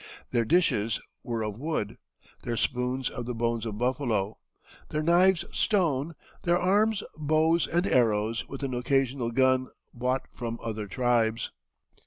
Their 0.31 0.45
dishes 0.45 0.99
were 1.21 1.43
of 1.43 1.59
wood, 1.59 1.99
their 2.41 2.57
spoons 2.57 3.07
of 3.07 3.27
the 3.27 3.35
bones 3.35 3.67
of 3.67 3.77
buffalo, 3.77 4.39
their 4.89 5.03
knives 5.03 5.45
stone, 5.55 6.15
their 6.41 6.57
arms, 6.57 7.03
bows 7.17 7.67
and 7.67 7.85
arrows 7.85 8.43
with 8.47 8.63
an 8.63 8.73
occasional 8.73 9.29
gun 9.29 9.67
bought 9.93 10.23
from 10.33 10.57
other 10.63 10.87
tribes. 10.87 11.51